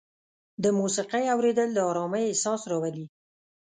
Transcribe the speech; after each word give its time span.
د 0.63 0.65
موسیقۍ 0.79 1.23
اورېدل 1.33 1.69
د 1.73 1.79
ارامۍ 1.89 2.23
احساس 2.27 2.61
راولي. 2.71 3.05